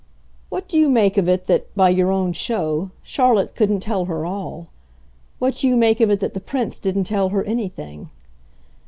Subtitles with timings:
[0.49, 4.25] "What do you make of it that, by your own show, Charlotte couldn't tell her
[4.25, 4.67] all?
[5.37, 8.09] What do you make of it that the Prince didn't tell her anything?